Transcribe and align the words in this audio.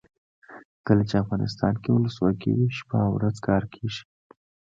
کله 0.85 1.03
چې 1.09 1.15
افغانستان 1.23 1.73
کې 1.81 1.89
ولسواکي 1.91 2.51
وي 2.55 2.67
شپه 2.77 2.97
او 3.05 3.11
ورځ 3.17 3.35
کار 3.47 3.63
کیږي. 3.73 4.01